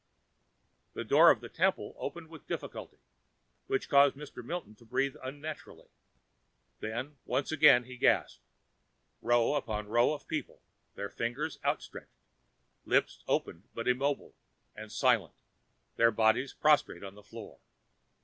The 0.93 1.03
door 1.03 1.29
of 1.29 1.41
the 1.41 1.47
temple 1.47 1.93
opened 1.99 2.29
with 2.29 2.47
difficulty, 2.47 2.97
which 3.67 3.87
caused 3.87 4.15
Mr. 4.15 4.43
Milton 4.43 4.73
to 4.77 4.83
breathe 4.83 5.15
unnaturally. 5.21 5.89
Then, 6.79 7.17
once 7.25 7.51
inside, 7.51 7.85
he 7.85 7.97
gasped. 7.97 8.41
Row 9.21 9.53
upon 9.53 9.89
row 9.89 10.11
of 10.11 10.27
people, 10.27 10.63
their 10.95 11.11
fingers 11.11 11.59
outstretched, 11.63 12.23
lips 12.83 13.23
open 13.27 13.65
but 13.75 13.87
immobile 13.87 14.33
and 14.75 14.91
silent, 14.91 15.35
their 15.97 16.09
bodies 16.09 16.51
prostrate 16.51 17.03
on 17.03 17.13
the 17.13 17.21
floor. 17.21 17.59